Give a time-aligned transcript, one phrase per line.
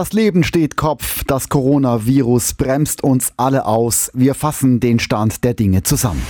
[0.00, 4.10] Das Leben steht Kopf, das Coronavirus bremst uns alle aus.
[4.14, 6.22] Wir fassen den Stand der Dinge zusammen.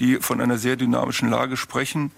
[0.00, 2.10] die von einer sehr dynamischen Lage sprechen.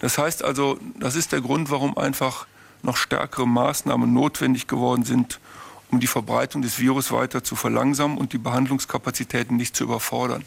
[0.00, 2.46] Das heißt also, das ist der Grund, warum einfach
[2.82, 5.40] noch stärkere Maßnahmen notwendig geworden sind,
[5.90, 10.44] um die Verbreitung des Virus weiter zu verlangsamen und die Behandlungskapazitäten nicht zu überfordern.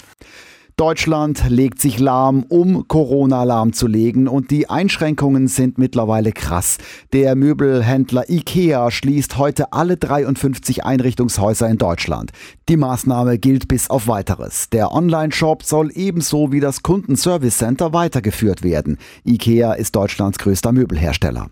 [0.80, 6.78] Deutschland legt sich lahm, um Corona lahmzulegen und die Einschränkungen sind mittlerweile krass.
[7.14, 12.32] Der Möbelhändler IKEA schließt heute alle 53 Einrichtungshäuser in Deutschland.
[12.70, 14.70] Die Maßnahme gilt bis auf weiteres.
[14.70, 19.00] Der Online-Shop soll ebenso wie das Kundenservice Center weitergeführt werden.
[19.26, 21.48] IKEA ist Deutschlands größter Möbelhersteller.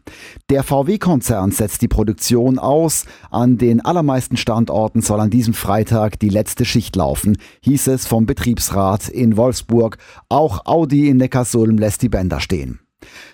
[0.52, 3.06] Der VW-Konzern setzt die Produktion aus.
[3.32, 8.28] An den allermeisten Standorten soll an diesem Freitag die letzte Schicht laufen, hieß es vom
[8.28, 9.98] Betriebsrat in Wolfsburg.
[10.30, 12.85] Auch Audi in Neckarsulm lässt die Bänder stehen.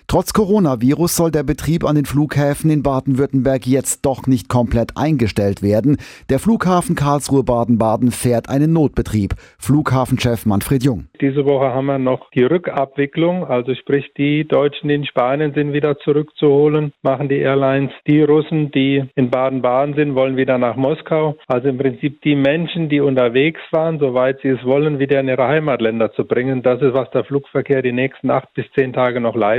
[0.08, 5.62] Trotz Coronavirus soll der Betrieb an den Flughäfen in Baden-Württemberg jetzt doch nicht komplett eingestellt
[5.62, 5.96] werden.
[6.28, 9.34] Der Flughafen Karlsruhe-Baden-Baden fährt einen Notbetrieb.
[9.58, 11.06] Flughafenchef Manfred Jung.
[11.20, 15.72] Diese Woche haben wir noch die Rückabwicklung, also sprich die Deutschen, die in Spanien sind,
[15.72, 17.92] wieder zurückzuholen, machen die Airlines.
[18.06, 21.36] Die Russen, die in Baden-Baden sind, wollen wieder nach Moskau.
[21.46, 25.46] Also im Prinzip die Menschen, die unterwegs waren, soweit sie es wollen, wieder in ihre
[25.46, 26.62] Heimatländer zu bringen.
[26.62, 29.51] Das ist, was der Flugverkehr die nächsten acht bis zehn Tage noch leistet.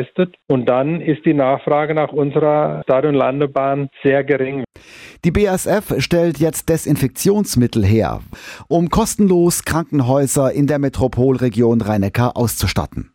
[0.47, 4.63] Und dann ist die Nachfrage nach unserer Start- und Landebahn sehr gering.
[5.23, 8.19] Die BASF stellt jetzt Desinfektionsmittel her,
[8.67, 13.12] um kostenlos Krankenhäuser in der Metropolregion Rhein-Neckar auszustatten.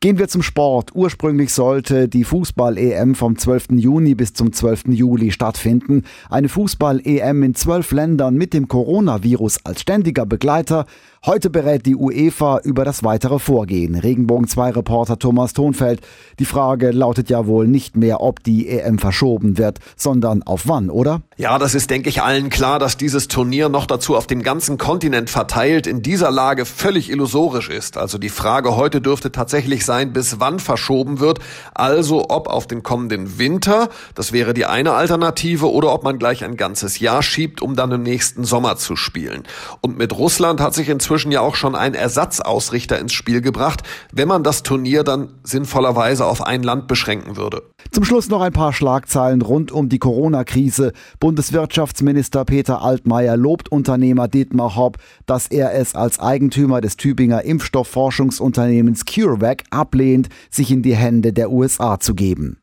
[0.00, 0.90] Gehen wir zum Sport.
[0.94, 3.72] Ursprünglich sollte die Fußball-EM vom 12.
[3.72, 4.88] Juni bis zum 12.
[4.88, 6.04] Juli stattfinden.
[6.28, 10.86] Eine Fußball-EM in zwölf Ländern mit dem Coronavirus als ständiger Begleiter.
[11.24, 13.94] Heute berät die UEFA über das weitere Vorgehen.
[13.94, 16.00] Regenbogen 2 Reporter Thomas Thonfeld.
[16.40, 20.90] Die Frage lautet ja wohl nicht mehr, ob die EM verschoben wird, sondern auf wann,
[20.90, 21.22] oder?
[21.36, 24.78] Ja, das ist, denke ich, allen klar, dass dieses Turnier noch dazu auf dem ganzen
[24.78, 27.98] Kontinent verteilt in dieser Lage völlig illusorisch ist.
[27.98, 31.38] Also die Frage heute dürfte tatsächlich sein, bis wann verschoben wird.
[31.72, 36.44] Also ob auf den kommenden Winter, das wäre die eine Alternative, oder ob man gleich
[36.44, 39.44] ein ganzes Jahr schiebt, um dann im nächsten Sommer zu spielen.
[39.80, 43.82] Und mit Russland hat sich inzwischen inzwischen ja auch schon ein Ersatzausrichter ins Spiel gebracht,
[44.12, 47.62] wenn man das Turnier dann sinnvollerweise auf ein Land beschränken würde.
[47.90, 50.92] Zum Schluss noch ein paar Schlagzeilen rund um die Corona-Krise.
[51.20, 54.96] Bundeswirtschaftsminister Peter Altmaier lobt Unternehmer Dietmar Hopp,
[55.26, 61.50] dass er es als Eigentümer des Tübinger Impfstoffforschungsunternehmens CureVac ablehnt, sich in die Hände der
[61.50, 62.58] USA zu geben.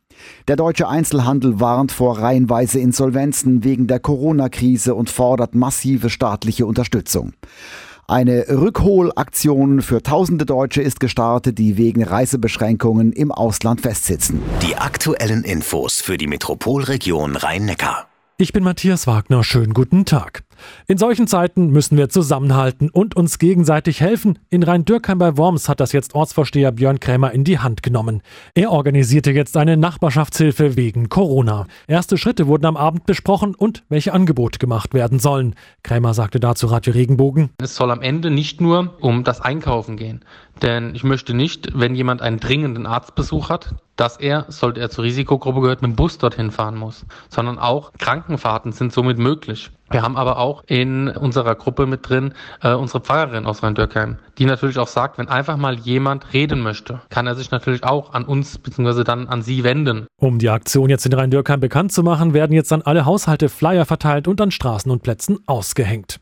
[0.48, 7.34] Der deutsche Einzelhandel warnt vor reihenweise Insolvenzen wegen der Corona-Krise und fordert massive staatliche Unterstützung.
[8.08, 14.42] Eine Rückholaktion für tausende Deutsche ist gestartet, die wegen Reisebeschränkungen im Ausland festsitzen.
[14.64, 18.08] Die aktuellen Infos für die Metropolregion Rhein-Neckar.
[18.38, 20.44] Ich bin Matthias Wagner, schönen guten Tag.
[20.88, 24.40] In solchen Zeiten müssen wir zusammenhalten und uns gegenseitig helfen.
[24.50, 28.22] In Rhein-Dürkheim bei Worms hat das jetzt Ortsvorsteher Björn Krämer in die Hand genommen.
[28.56, 31.68] Er organisierte jetzt eine Nachbarschaftshilfe wegen Corona.
[31.88, 35.56] Erste Schritte wurden am Abend besprochen und welche Angebote gemacht werden sollen.
[35.84, 37.50] Krämer sagte dazu Radio Regenbogen.
[37.62, 40.24] Es soll am Ende nicht nur um das Einkaufen gehen.
[40.62, 45.04] Denn ich möchte nicht, wenn jemand einen dringenden Arztbesuch hat, dass er, sollte er zur
[45.04, 49.72] Risikogruppe gehört, mit dem Bus dorthin fahren muss, sondern auch Krankenfahrten sind somit möglich.
[49.92, 54.46] Wir haben aber auch in unserer Gruppe mit drin äh, unsere Pfarrerin aus Rhein-Dürkheim, die
[54.46, 58.26] natürlich auch sagt, wenn einfach mal jemand reden möchte, kann er sich natürlich auch an
[58.26, 59.04] uns bzw.
[59.04, 60.08] dann an Sie wenden.
[60.20, 63.86] Um die Aktion jetzt in Rhein-Dürkheim bekannt zu machen, werden jetzt an alle Haushalte Flyer
[63.86, 66.20] verteilt und an Straßen und Plätzen ausgehängt.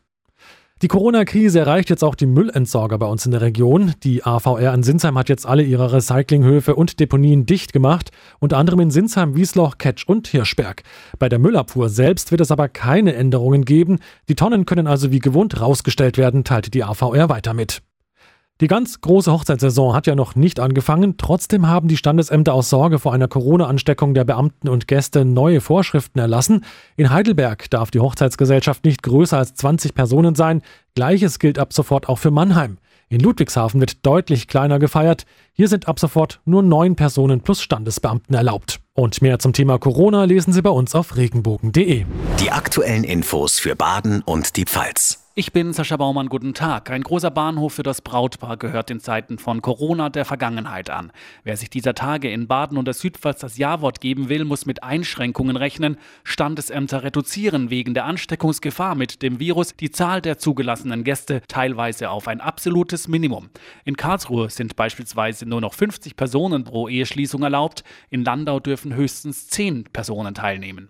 [0.80, 3.94] Die Corona-Krise erreicht jetzt auch die Müllentsorger bei uns in der Region.
[4.04, 8.78] Die AVR in Sinsheim hat jetzt alle ihre Recyclinghöfe und Deponien dicht gemacht, unter anderem
[8.78, 10.84] in Sinsheim, Wiesloch, Ketsch und Hirschberg.
[11.18, 13.98] Bei der Müllabfuhr selbst wird es aber keine Änderungen geben.
[14.28, 17.82] Die Tonnen können also wie gewohnt rausgestellt werden, teilte die AVR weiter mit.
[18.60, 21.16] Die ganz große Hochzeitssaison hat ja noch nicht angefangen.
[21.16, 26.18] Trotzdem haben die Standesämter aus Sorge vor einer Corona-Ansteckung der Beamten und Gäste neue Vorschriften
[26.18, 26.64] erlassen.
[26.96, 30.62] In Heidelberg darf die Hochzeitsgesellschaft nicht größer als 20 Personen sein.
[30.96, 32.78] Gleiches gilt ab sofort auch für Mannheim.
[33.08, 35.24] In Ludwigshafen wird deutlich kleiner gefeiert.
[35.52, 38.80] Hier sind ab sofort nur neun Personen plus Standesbeamten erlaubt.
[38.92, 42.04] Und mehr zum Thema Corona lesen Sie bei uns auf regenbogen.de.
[42.40, 45.27] Die aktuellen Infos für Baden und die Pfalz.
[45.38, 46.90] Ich bin Sascha Baumann, guten Tag.
[46.90, 51.12] Ein großer Bahnhof für das Brautpaar gehört in Zeiten von Corona der Vergangenheit an.
[51.44, 54.82] Wer sich dieser Tage in Baden und der Südpfalz das Ja-Wort geben will, muss mit
[54.82, 55.96] Einschränkungen rechnen.
[56.24, 62.26] Standesämter reduzieren wegen der Ansteckungsgefahr mit dem Virus die Zahl der zugelassenen Gäste teilweise auf
[62.26, 63.48] ein absolutes Minimum.
[63.84, 67.84] In Karlsruhe sind beispielsweise nur noch 50 Personen pro Eheschließung erlaubt.
[68.10, 70.88] In Landau dürfen höchstens 10 Personen teilnehmen.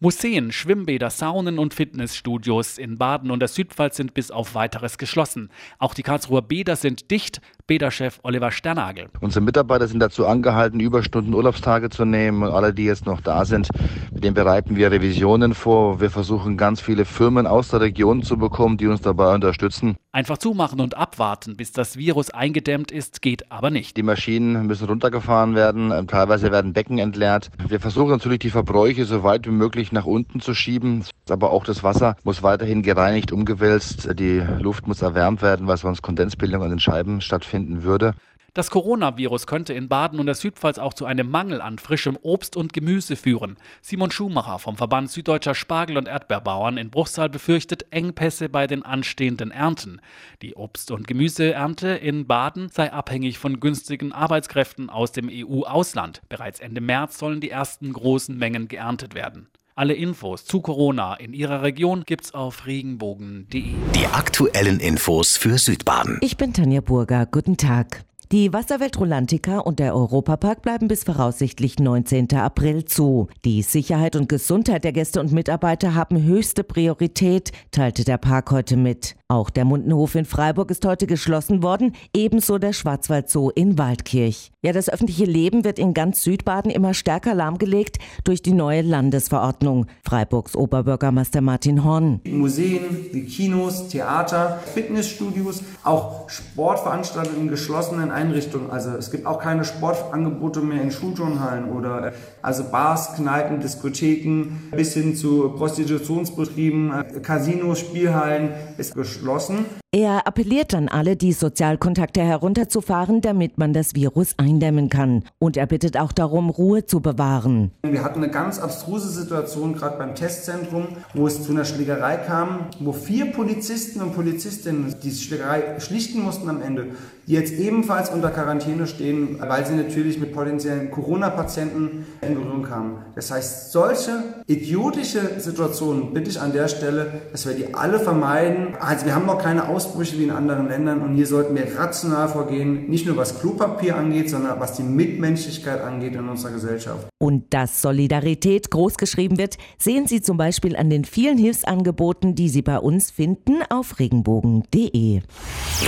[0.00, 5.50] Museen, Schwimmbäder, Saunen und Fitnessstudios in Baden und der Südpfalz sind bis auf weiteres geschlossen.
[5.78, 7.40] Auch die Karlsruher Bäder sind dicht.
[7.66, 9.08] Bäderchef Oliver Sternagel.
[9.20, 12.44] Unsere Mitarbeiter sind dazu angehalten, Überstunden, Urlaubstage zu nehmen.
[12.44, 13.68] Und alle, die jetzt noch da sind,
[14.12, 16.00] mit denen bereiten wir Revisionen vor.
[16.00, 19.96] Wir versuchen ganz viele Firmen aus der Region zu bekommen, die uns dabei unterstützen.
[20.16, 23.98] Einfach zumachen und abwarten, bis das Virus eingedämmt ist, geht aber nicht.
[23.98, 25.92] Die Maschinen müssen runtergefahren werden.
[26.06, 27.50] Teilweise werden Becken entleert.
[27.68, 31.04] Wir versuchen natürlich die Verbräuche so weit wie möglich nach unten zu schieben.
[31.28, 34.08] Aber auch das Wasser muss weiterhin gereinigt, umgewälzt.
[34.18, 38.14] Die Luft muss erwärmt werden, weil sonst Kondensbildung an den Scheiben stattfindet finden würde.
[38.56, 42.56] Das Coronavirus könnte in Baden und der Südpfalz auch zu einem Mangel an frischem Obst
[42.56, 43.58] und Gemüse führen.
[43.82, 49.50] Simon Schumacher vom Verband Süddeutscher Spargel- und Erdbeerbauern in Bruchsal befürchtet Engpässe bei den anstehenden
[49.50, 50.00] Ernten.
[50.40, 56.22] Die Obst- und Gemüseernte in Baden sei abhängig von günstigen Arbeitskräften aus dem EU-Ausland.
[56.30, 59.48] Bereits Ende März sollen die ersten großen Mengen geerntet werden.
[59.74, 63.74] Alle Infos zu Corona in Ihrer Region gibt's auf regenbogen.de.
[63.94, 66.16] Die aktuellen Infos für Südbaden.
[66.22, 67.26] Ich bin Tanja Burger.
[67.26, 68.06] Guten Tag.
[68.32, 72.34] Die Wasserwelt Rolantica und der Europapark bleiben bis voraussichtlich 19.
[72.34, 73.28] April zu.
[73.44, 78.76] Die Sicherheit und Gesundheit der Gäste und Mitarbeiter haben höchste Priorität, teilte der Park heute
[78.76, 79.14] mit.
[79.28, 84.50] Auch der Mundenhof in Freiburg ist heute geschlossen worden, ebenso der Schwarzwaldzoo in Waldkirch.
[84.62, 89.86] Ja, das öffentliche Leben wird in ganz Südbaden immer stärker lahmgelegt durch die neue Landesverordnung.
[90.04, 92.20] Freiburgs Oberbürgermeister Martin Horn.
[92.24, 98.70] Museen, Kinos, Theater, Fitnessstudios, auch Sportveranstaltungen in geschlossenen Einrichtungen.
[98.70, 104.94] Also es gibt auch keine Sportangebote mehr in Schulturnhallen oder also Bars, Kneipen, Diskotheken bis
[104.94, 109.66] hin zu Prostitutionsbetrieben, Casinos, Spielhallen ist geschlossen.
[109.98, 115.24] Er appelliert an alle, die Sozialkontakte herunterzufahren, damit man das Virus eindämmen kann.
[115.38, 117.70] Und er bittet auch darum, Ruhe zu bewahren.
[117.82, 122.66] Wir hatten eine ganz abstruse Situation gerade beim Testzentrum, wo es zu einer Schlägerei kam,
[122.78, 126.88] wo vier Polizisten und Polizistinnen die Schlägerei schlichten mussten am Ende,
[127.26, 132.98] die jetzt ebenfalls unter Quarantäne stehen, weil sie natürlich mit potenziellen Corona-Patienten in Berührung kamen.
[133.14, 138.76] Das heißt, solche idiotische Situationen bitte ich an der Stelle, dass wir die alle vermeiden.
[138.78, 142.28] Also wir haben noch keine Ausbrüche wie in anderen Ländern und hier sollten wir rational
[142.28, 147.06] vorgehen, nicht nur was Klopapier angeht, sondern was die Mitmenschlichkeit angeht in unserer Gesellschaft.
[147.18, 152.62] Und dass Solidarität großgeschrieben wird, sehen Sie zum Beispiel an den vielen Hilfsangeboten, die Sie
[152.62, 155.22] bei uns finden auf regenbogen.de.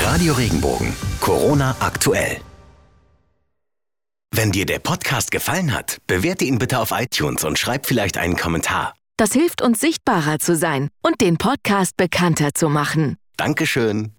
[0.04, 2.38] Radio Regenbogen, Corona aktuell.
[4.30, 8.36] Wenn dir der Podcast gefallen hat, bewerte ihn bitte auf iTunes und schreib vielleicht einen
[8.36, 8.94] Kommentar.
[9.16, 13.16] Das hilft uns sichtbarer zu sein und den Podcast bekannter zu machen.
[13.38, 14.17] Dankeschön.